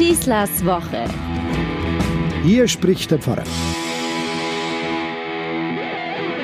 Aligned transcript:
Schießlers 0.00 0.64
Woche. 0.64 1.04
Hier 2.42 2.66
spricht 2.68 3.10
der 3.10 3.18
Pfarrer. 3.18 3.44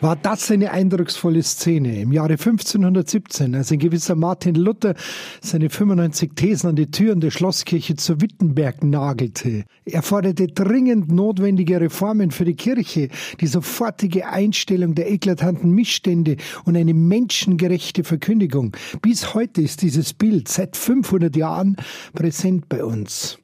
War 0.03 0.17
das 0.17 0.51
eine 0.51 0.73
eindrucksvolle 0.73 1.43
Szene 1.43 2.03
im 2.03 2.13
Jahre 2.13 2.35
1517, 2.35 3.55
als 3.55 3.73
ein 3.73 3.79
gewisser 3.79 4.15
Martin 4.15 4.57
Luther 4.57 4.95
seine 5.41 5.71
95 5.71 6.33
Thesen 6.37 6.69
an 6.69 6.77
die 6.77 6.91
Türen 6.91 7.21
der 7.21 7.31
Schlosskirche 7.31 7.97
zu 7.97 8.21
Wittenberg 8.21 8.85
nagelte. 8.85 9.65
Er 9.87 10.03
forderte 10.03 10.49
dringend 10.49 11.11
notwendige 11.11 11.81
Reformen 11.81 12.33
für 12.33 12.45
die 12.45 12.57
Kirche, 12.57 13.09
die 13.41 13.47
sofortige 13.47 14.29
Einstellung 14.29 14.95
der 14.95 15.11
eklatanten 15.11 15.71
Missstände 15.71 16.37
und 16.67 16.77
eine 16.77 16.93
menschengerechte 16.93 18.05
Verkündigung. 18.05 18.77
Bis 19.01 19.33
heute 19.33 19.63
ist 19.63 19.81
dieses 19.81 20.13
Bild 20.13 20.49
seit 20.49 20.77
500 20.77 21.35
Jahren 21.35 21.77
präsent 22.13 22.69
bei 22.69 22.85
uns. 22.85 23.39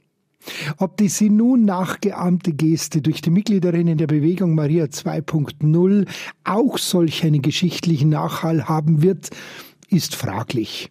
Ob 0.78 0.96
die 0.96 1.08
sie 1.08 1.30
nun 1.30 1.64
nachgeahmte 1.64 2.52
Geste 2.52 3.02
durch 3.02 3.20
die 3.20 3.30
Mitgliederinnen 3.30 3.98
der 3.98 4.06
Bewegung 4.06 4.54
Maria 4.54 4.86
2.0 4.86 6.08
auch 6.44 6.78
solch 6.78 7.24
einen 7.24 7.42
geschichtlichen 7.42 8.08
Nachhall 8.08 8.68
haben 8.68 9.02
wird, 9.02 9.30
ist 9.88 10.14
fraglich. 10.14 10.90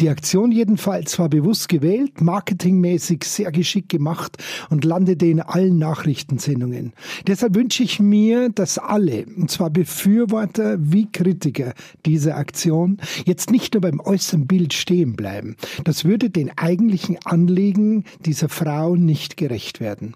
Die 0.00 0.08
Aktion 0.08 0.52
jedenfalls 0.52 1.18
war 1.18 1.28
bewusst 1.28 1.68
gewählt, 1.68 2.20
marketingmäßig 2.20 3.24
sehr 3.24 3.52
geschickt 3.52 3.88
gemacht 3.88 4.36
und 4.70 4.84
landete 4.84 5.26
in 5.26 5.40
allen 5.40 5.78
Nachrichtensendungen. 5.78 6.92
Deshalb 7.26 7.54
wünsche 7.54 7.82
ich 7.82 8.00
mir, 8.00 8.48
dass 8.50 8.78
alle, 8.78 9.26
und 9.36 9.50
zwar 9.50 9.70
Befürworter 9.70 10.76
wie 10.80 11.10
Kritiker 11.10 11.74
dieser 12.06 12.36
Aktion, 12.36 12.98
jetzt 13.24 13.50
nicht 13.50 13.74
nur 13.74 13.80
beim 13.80 14.00
äußeren 14.00 14.46
Bild 14.46 14.72
stehen 14.72 15.16
bleiben. 15.16 15.56
Das 15.84 16.04
würde 16.04 16.30
den 16.30 16.56
eigentlichen 16.56 17.18
Anliegen 17.24 18.04
dieser 18.24 18.48
Frau 18.48 18.96
nicht 18.96 19.36
gerecht 19.36 19.80
werden. 19.80 20.14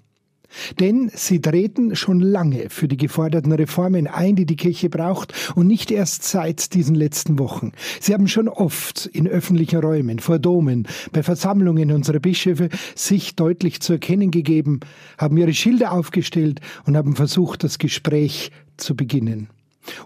Denn 0.80 1.10
sie 1.14 1.40
treten 1.40 1.96
schon 1.96 2.20
lange 2.20 2.70
für 2.70 2.88
die 2.88 2.96
geforderten 2.96 3.52
Reformen 3.52 4.06
ein, 4.06 4.36
die 4.36 4.46
die 4.46 4.56
Kirche 4.56 4.88
braucht 4.88 5.32
und 5.54 5.66
nicht 5.66 5.90
erst 5.90 6.24
seit 6.24 6.74
diesen 6.74 6.94
letzten 6.94 7.38
Wochen. 7.38 7.72
Sie 8.00 8.14
haben 8.14 8.28
schon 8.28 8.48
oft 8.48 9.06
in 9.06 9.26
öffentlichen 9.28 9.80
Räumen, 9.80 10.18
vor 10.18 10.38
Domen, 10.38 10.86
bei 11.12 11.22
Versammlungen 11.22 11.92
unserer 11.92 12.20
Bischöfe 12.20 12.68
sich 12.94 13.36
deutlich 13.36 13.80
zu 13.80 13.94
erkennen 13.94 14.30
gegeben, 14.30 14.80
haben 15.18 15.36
ihre 15.36 15.54
Schilder 15.54 15.92
aufgestellt 15.92 16.60
und 16.84 16.96
haben 16.96 17.16
versucht, 17.16 17.64
das 17.64 17.78
Gespräch 17.78 18.50
zu 18.76 18.96
beginnen. 18.96 19.48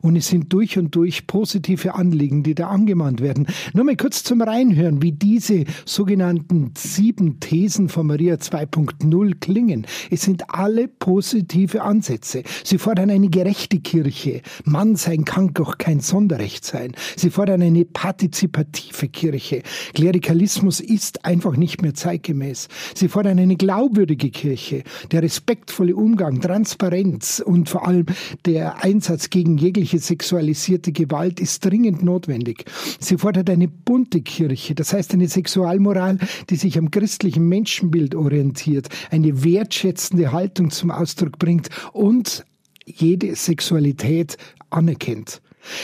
Und 0.03 0.17
es 0.17 0.29
sind 0.29 0.53
durch 0.53 0.79
und 0.79 0.95
durch 0.95 1.27
positive 1.27 1.95
Anliegen, 1.95 2.43
die 2.43 2.55
da 2.55 2.69
angemahnt 2.69 3.21
werden. 3.21 3.47
Nur 3.75 3.85
mal 3.85 3.97
kurz 3.97 4.23
zum 4.25 4.41
Reinhören, 4.41 5.03
wie 5.03 5.13
diese 5.13 5.65
sogenannten 5.85 6.73
sieben 6.77 7.41
Thesen 7.41 7.89
von 7.89 8.07
Maria 8.07 8.37
2.0 8.37 9.35
klingen. 9.41 9.87
Es 10.11 10.23
sind 10.23 10.51
alle 10.51 10.89
positive 10.89 11.83
Ansätze. 11.83 12.43
Sie 12.65 12.79
fordern 12.79 13.11
eine 13.11 13.29
gerechte 13.29 13.81
Kirche. 13.81 14.43
Mann 14.65 14.97
sein 14.97 15.25
kann 15.25 15.53
doch 15.55 15.79
kein 15.79 16.01
Sonderrecht 16.01 16.65
sein. 16.65 16.93
Sie 17.17 17.31
fordern 17.31 17.63
eine 17.63 17.85
partizipative 17.85 19.09
Kirche. 19.09 19.63
Klerikalismus 19.95 20.81
ist 20.81 21.25
einfach 21.25 21.57
nicht 21.57 21.83
mehr 21.83 21.95
zeitgemäß. 21.95 22.69
Sie 22.95 23.09
fordern 23.09 23.39
eine 23.39 23.57
glaubwürdige 23.57 24.31
Kirche. 24.31 24.83
Der 25.11 25.23
respektvolle 25.23 25.95
Umgang, 25.97 26.41
Transparenz 26.41 27.43
und 27.45 27.69
vor 27.69 27.87
allem 27.87 28.07
der 28.45 28.85
Einsatz 28.85 29.31
gegen 29.31 29.57
jegliche 29.67 29.99
sexualisierte 29.99 30.93
Gewalt 30.93 31.41
ist 31.41 31.65
dringend 31.65 32.03
notwendig. 32.03 32.65
Sie 33.01 33.19
fordert 33.19 33.51
eine 33.51 33.67
bunte 33.67 34.21
Kirche, 34.21 34.75
das 34.75 34.93
heißt 34.93 35.13
eine 35.13 35.29
Sexualmoral, 35.29 36.19
die 36.51 36.57
sich 36.57 36.79
am 36.79 36.91
christlichen 36.91 37.49
Menschenbild 37.49 38.15
orientiert, 38.15 38.89
eine 39.11 39.43
wertschätzende 39.43 40.31
Haltung 40.31 40.71
zum 40.71 40.91
Ausdruck 40.91 41.39
bringt 41.39 41.69
und 41.93 42.45
jede 42.85 43.35
Sexualität 43.35 44.37
anerkennt. 44.71 45.43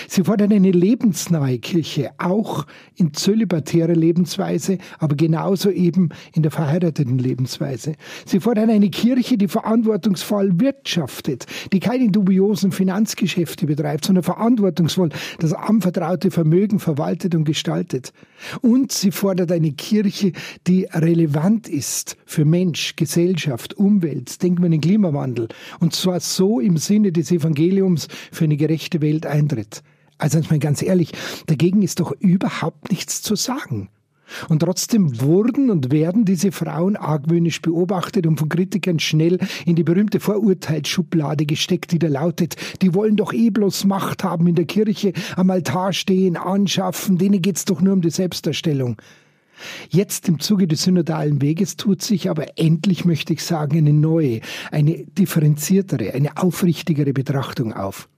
Sie 0.09 0.25
fordern 0.25 0.53
eine 0.53 0.71
lebensnahe 0.71 1.59
Kirche, 1.59 2.11
auch 2.19 2.67
in 2.97 3.15
zölibatärer 3.15 3.95
Lebensweise, 3.95 4.79
aber 4.99 5.17
genauso 5.17 5.71
eben 5.71 6.11
in 6.35 6.43
der 6.43 6.51
verheirateten 6.51 7.19
Lebensweise. 7.19 7.95
Sie 8.27 8.41
fordern 8.41 8.71
eine 8.71 8.91
Kirche, 8.91 9.37
die 9.39 9.49
verantwortungsvoll 9.49 10.61
wirtschaftet, 10.61 11.47
die 11.73 11.81
keine 11.81 12.11
dubiosen 12.11 12.73
Finanzgeschäfte 12.73 13.67
betreibt, 13.67 14.05
sondern 14.05 14.25
verantwortungsvoll 14.25 15.11
das 15.39 15.53
anvertraute 15.53 16.31
Vermögen 16.31 16.79
verwaltet 16.79 17.35
und 17.35 17.45
gestaltet. 17.45 18.13
Und 18.61 18.93
sie 18.93 19.11
fordert 19.11 19.53
eine 19.53 19.73
Kirche, 19.73 20.33
die 20.67 20.85
relevant 20.93 21.69
ist 21.69 22.17
für 22.25 22.45
Mensch, 22.45 22.97
Gesellschaft, 22.97 23.75
Umwelt, 23.75 24.43
denkt 24.43 24.61
man 24.61 24.71
den 24.71 24.81
Klimawandel, 24.81 25.49
und 25.81 25.95
zwar 25.95 26.21
so 26.21 26.61
im 26.61 26.77
Sinne 26.77 27.13
des 27.13 27.31
Evangeliums 27.31 28.09
für 28.31 28.45
eine 28.45 28.57
gerechte 28.57 29.01
Welt 29.01 29.27
eintritt. 29.27 29.72
Also 30.19 30.39
jetzt 30.39 30.51
mal 30.51 30.59
ganz 30.59 30.83
ehrlich, 30.83 31.13
dagegen 31.47 31.83
ist 31.83 32.01
doch 32.01 32.13
überhaupt 32.21 32.91
nichts 32.91 33.23
zu 33.23 33.35
sagen. 33.35 33.89
Und 34.49 34.61
trotzdem 34.61 35.21
wurden 35.21 35.71
und 35.71 35.91
werden 35.91 36.25
diese 36.25 36.53
Frauen 36.53 36.97
argwöhnisch 36.97 37.61
beobachtet 37.61 38.27
und 38.27 38.39
von 38.39 38.49
Kritikern 38.49 38.99
schnell 38.99 39.39
in 39.67 39.75
die 39.75 39.85
berühmte 39.85 40.21
Vorurteilsschublade 40.21 41.47
gesteckt, 41.47 41.93
die 41.93 41.99
da 41.99 42.09
lautet, 42.09 42.57
die 42.81 42.95
wollen 42.95 43.17
doch 43.17 43.33
eh 43.33 43.51
bloß 43.51 43.85
Macht 43.85 44.25
haben 44.25 44.47
in 44.47 44.55
der 44.55 44.65
Kirche, 44.65 45.13
am 45.37 45.51
Altar 45.51 45.93
stehen, 45.93 46.37
anschaffen, 46.37 47.19
denen 47.19 47.43
geht's 47.43 47.65
doch 47.65 47.81
nur 47.81 47.93
um 47.93 48.01
die 48.01 48.11
Selbstdarstellung. 48.11 49.01
Jetzt 49.91 50.29
im 50.29 50.41
Zuge 50.41 50.67
des 50.67 50.85
synodalen 50.85 51.41
Weges 51.41 51.77
tut 51.77 52.03
sich 52.03 52.31
aber 52.31 52.59
endlich, 52.59 53.05
möchte 53.05 53.33
ich 53.33 53.45
sagen, 53.45 53.77
eine 53.79 53.93
neue, 53.93 54.41
eine 54.71 55.05
differenziertere, 55.05 56.15
eine 56.15 56.37
aufrichtigere 56.37 57.13
Betrachtung 57.13 57.73
auf. 57.73 58.09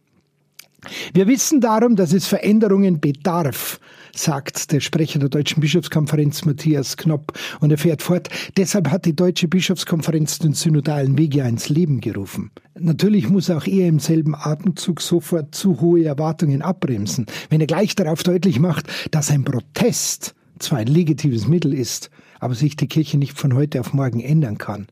Wir 1.13 1.27
wissen 1.27 1.61
darum, 1.61 1.97
dass 1.97 2.13
es 2.13 2.27
Veränderungen 2.27 3.01
bedarf, 3.01 3.81
sagt 4.15 4.73
der 4.73 4.81
Sprecher 4.81 5.19
der 5.19 5.29
Deutschen 5.29 5.61
Bischofskonferenz 5.61 6.45
Matthias 6.45 6.97
Knopp. 6.97 7.33
Und 7.61 7.71
er 7.71 7.79
fährt 7.79 8.03
fort, 8.03 8.29
deshalb 8.57 8.91
hat 8.91 9.05
die 9.05 9.17
Deutsche 9.17 9.49
Bischofskonferenz 9.49 10.39
den 10.39 10.55
synodalen 10.55 11.19
Weg 11.19 11.35
ja 11.35 11.47
ins 11.47 11.69
Leben 11.69 12.01
gerufen. 12.01 12.51
Natürlich 12.79 13.29
muss 13.29 13.51
auch 13.51 13.67
er 13.67 13.89
im 13.89 13.99
selben 13.99 14.35
Atemzug 14.35 15.01
sofort 15.01 15.55
zu 15.55 15.81
hohe 15.81 16.05
Erwartungen 16.05 16.63
abbremsen, 16.63 17.27
wenn 17.51 17.61
er 17.61 17.67
gleich 17.67 17.95
darauf 17.95 18.23
deutlich 18.23 18.59
macht, 18.59 18.87
dass 19.11 19.31
ein 19.31 19.45
Protest 19.45 20.35
zwar 20.59 20.79
ein 20.79 20.87
legitimes 20.87 21.47
Mittel 21.47 21.75
ist, 21.75 22.11
aber 22.45 22.55
sich 22.55 22.77
die 22.77 22.89
Kirche 22.89 23.17
nicht 23.17 23.39
von 23.39 23.55
heute 23.55 23.81
auf 23.81 23.95
morgen 23.95 24.21
ändern 24.21 24.59
kann. 24.59 24.87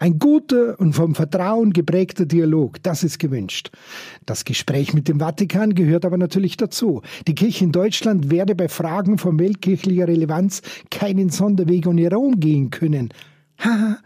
Ein 0.00 0.18
guter 0.18 0.80
und 0.80 0.92
vom 0.92 1.14
Vertrauen 1.14 1.72
geprägter 1.72 2.26
Dialog, 2.26 2.82
das 2.82 3.04
ist 3.04 3.20
gewünscht. 3.20 3.70
Das 4.24 4.44
Gespräch 4.44 4.92
mit 4.92 5.06
dem 5.06 5.20
Vatikan 5.20 5.76
gehört 5.76 6.04
aber 6.04 6.18
natürlich 6.18 6.56
dazu. 6.56 7.02
Die 7.28 7.36
Kirche 7.36 7.64
in 7.64 7.70
Deutschland 7.70 8.28
werde 8.32 8.56
bei 8.56 8.68
Fragen 8.68 9.18
von 9.18 9.38
weltkirchlicher 9.38 10.08
Relevanz 10.08 10.62
keinen 10.90 11.30
Sonderweg 11.30 11.86
ohne 11.86 12.10
Rom 12.10 12.40
gehen 12.40 12.70
können. 12.70 13.10
Haha, 13.60 13.98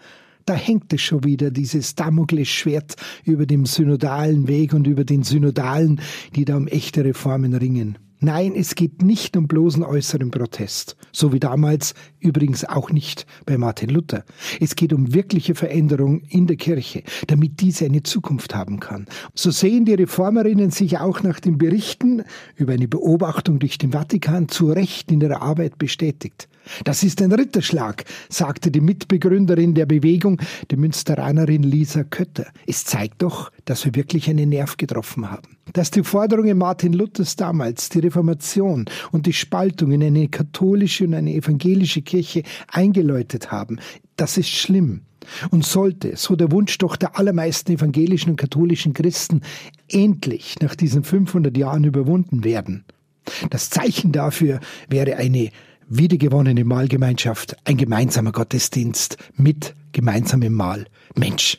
da 0.44 0.52
hängt 0.52 0.92
es 0.92 1.00
schon 1.00 1.24
wieder, 1.24 1.50
dieses 1.50 1.94
Damoklesschwert 1.94 2.96
über 3.24 3.46
dem 3.46 3.64
synodalen 3.64 4.46
Weg 4.46 4.74
und 4.74 4.86
über 4.86 5.04
den 5.04 5.22
Synodalen, 5.22 6.02
die 6.36 6.44
da 6.44 6.58
um 6.58 6.66
echte 6.66 7.02
Reformen 7.02 7.54
ringen. 7.54 7.96
Nein, 8.22 8.52
es 8.54 8.74
geht 8.74 9.00
nicht 9.00 9.34
um 9.38 9.48
bloßen 9.48 9.82
äußeren 9.82 10.30
Protest, 10.30 10.94
so 11.10 11.32
wie 11.32 11.40
damals 11.40 11.94
übrigens 12.18 12.66
auch 12.66 12.90
nicht 12.90 13.24
bei 13.46 13.56
Martin 13.56 13.88
Luther. 13.88 14.24
Es 14.60 14.76
geht 14.76 14.92
um 14.92 15.14
wirkliche 15.14 15.54
Veränderung 15.54 16.20
in 16.28 16.46
der 16.46 16.56
Kirche, 16.56 17.02
damit 17.28 17.62
diese 17.62 17.86
eine 17.86 18.02
Zukunft 18.02 18.54
haben 18.54 18.78
kann. 18.78 19.06
So 19.34 19.50
sehen 19.50 19.86
die 19.86 19.94
Reformerinnen 19.94 20.70
sich 20.70 20.98
auch 20.98 21.22
nach 21.22 21.40
den 21.40 21.56
Berichten 21.56 22.22
über 22.56 22.74
eine 22.74 22.88
Beobachtung 22.88 23.58
durch 23.58 23.78
den 23.78 23.92
Vatikan 23.92 24.50
zu 24.50 24.70
Recht 24.70 25.10
in 25.10 25.22
ihrer 25.22 25.40
Arbeit 25.40 25.78
bestätigt. 25.78 26.50
Das 26.84 27.02
ist 27.02 27.22
ein 27.22 27.32
Ritterschlag, 27.32 28.04
sagte 28.28 28.70
die 28.70 28.82
Mitbegründerin 28.82 29.74
der 29.74 29.86
Bewegung, 29.86 30.42
die 30.70 30.76
Münsteranerin 30.76 31.62
Lisa 31.62 32.04
Kötter. 32.04 32.48
Es 32.66 32.84
zeigt 32.84 33.22
doch, 33.22 33.50
dass 33.64 33.86
wir 33.86 33.94
wirklich 33.94 34.28
einen 34.28 34.50
Nerv 34.50 34.76
getroffen 34.76 35.30
haben. 35.30 35.56
Dass 35.72 35.90
die 35.90 36.02
Forderungen 36.02 36.58
Martin 36.58 36.92
Luthers 36.92 37.36
damals, 37.36 37.88
die 37.88 38.00
Reformation 38.00 38.86
und 39.12 39.26
die 39.26 39.32
Spaltung 39.32 39.92
in 39.92 40.02
eine 40.02 40.28
katholische 40.28 41.04
und 41.04 41.14
eine 41.14 41.34
evangelische 41.34 42.02
Kirche 42.02 42.42
eingeläutet 42.68 43.52
haben, 43.52 43.78
das 44.16 44.36
ist 44.36 44.50
schlimm. 44.50 45.02
Und 45.50 45.64
sollte, 45.64 46.16
so 46.16 46.34
der 46.34 46.50
Wunsch 46.50 46.78
doch 46.78 46.96
der 46.96 47.18
allermeisten 47.18 47.72
evangelischen 47.72 48.30
und 48.30 48.36
katholischen 48.36 48.94
Christen, 48.94 49.42
endlich 49.88 50.56
nach 50.60 50.74
diesen 50.74 51.04
500 51.04 51.56
Jahren 51.56 51.84
überwunden 51.84 52.42
werden. 52.42 52.84
Das 53.50 53.70
Zeichen 53.70 54.12
dafür 54.12 54.60
wäre 54.88 55.16
eine 55.16 55.50
wiedergewonnene 55.88 56.64
Mahlgemeinschaft, 56.64 57.56
ein 57.64 57.76
gemeinsamer 57.76 58.32
Gottesdienst 58.32 59.18
mit 59.36 59.74
gemeinsamem 59.92 60.54
Mahl. 60.54 60.86
Mensch, 61.16 61.58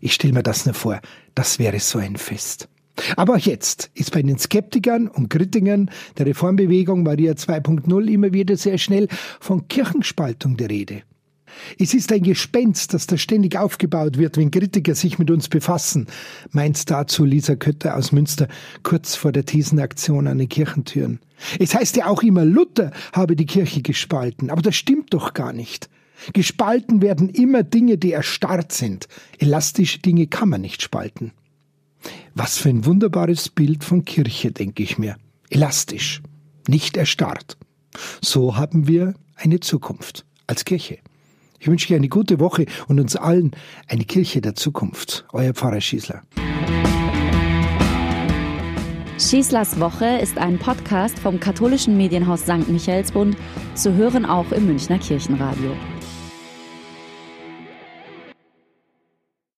ich 0.00 0.14
stelle 0.14 0.32
mir 0.32 0.42
das 0.42 0.66
nur 0.66 0.74
vor, 0.74 1.00
das 1.34 1.58
wäre 1.58 1.78
so 1.78 1.98
ein 1.98 2.16
Fest. 2.16 2.68
Aber 3.16 3.34
auch 3.34 3.38
jetzt 3.38 3.90
ist 3.94 4.12
bei 4.12 4.22
den 4.22 4.38
Skeptikern 4.38 5.08
und 5.08 5.28
Kritikern 5.28 5.90
der 6.18 6.26
Reformbewegung 6.26 7.02
Maria 7.02 7.32
2.0 7.32 8.08
immer 8.08 8.32
wieder 8.32 8.56
sehr 8.56 8.78
schnell 8.78 9.08
von 9.40 9.68
Kirchenspaltung 9.68 10.56
die 10.56 10.64
Rede. 10.64 11.02
Es 11.78 11.94
ist 11.94 12.12
ein 12.12 12.22
Gespenst, 12.22 12.94
das 12.94 13.06
da 13.06 13.16
ständig 13.16 13.56
aufgebaut 13.56 14.18
wird, 14.18 14.36
wenn 14.36 14.50
Kritiker 14.50 14.94
sich 14.94 15.18
mit 15.18 15.30
uns 15.30 15.48
befassen, 15.48 16.06
meint 16.50 16.90
dazu 16.90 17.24
Lisa 17.24 17.56
Kötter 17.56 17.96
aus 17.96 18.12
Münster 18.12 18.48
kurz 18.82 19.14
vor 19.14 19.32
der 19.32 19.46
Thesenaktion 19.46 20.26
an 20.26 20.38
den 20.38 20.48
Kirchentüren. 20.48 21.20
Es 21.58 21.74
heißt 21.74 21.96
ja 21.96 22.06
auch 22.06 22.22
immer, 22.22 22.44
Luther 22.44 22.92
habe 23.12 23.36
die 23.36 23.46
Kirche 23.46 23.82
gespalten, 23.82 24.50
aber 24.50 24.62
das 24.62 24.76
stimmt 24.76 25.12
doch 25.14 25.34
gar 25.34 25.52
nicht. 25.52 25.88
Gespalten 26.32 27.02
werden 27.02 27.28
immer 27.28 27.62
Dinge, 27.62 27.98
die 27.98 28.12
erstarrt 28.12 28.72
sind. 28.72 29.06
Elastische 29.38 29.98
Dinge 29.98 30.26
kann 30.26 30.48
man 30.48 30.62
nicht 30.62 30.82
spalten. 30.82 31.32
Was 32.34 32.58
für 32.58 32.68
ein 32.68 32.84
wunderbares 32.84 33.48
Bild 33.48 33.84
von 33.84 34.04
Kirche, 34.04 34.52
denke 34.52 34.82
ich 34.82 34.98
mir. 34.98 35.16
Elastisch, 35.48 36.22
nicht 36.68 36.96
erstarrt. 36.96 37.56
So 38.20 38.56
haben 38.56 38.88
wir 38.88 39.14
eine 39.36 39.60
Zukunft 39.60 40.24
als 40.46 40.64
Kirche. 40.64 40.98
Ich 41.58 41.68
wünsche 41.68 41.92
euch 41.92 41.98
eine 41.98 42.08
gute 42.08 42.38
Woche 42.40 42.66
und 42.88 43.00
uns 43.00 43.16
allen 43.16 43.52
eine 43.88 44.04
Kirche 44.04 44.40
der 44.40 44.54
Zukunft. 44.54 45.26
Euer 45.32 45.54
Pfarrer 45.54 45.80
Schießler. 45.80 46.22
Schießlers 49.18 49.80
Woche 49.80 50.18
ist 50.20 50.36
ein 50.36 50.58
Podcast 50.58 51.18
vom 51.18 51.40
katholischen 51.40 51.96
Medienhaus 51.96 52.42
St. 52.42 52.68
Michaelsbund, 52.68 53.34
zu 53.74 53.94
hören 53.94 54.26
auch 54.26 54.52
im 54.52 54.66
Münchner 54.66 54.98
Kirchenradio. 54.98 55.74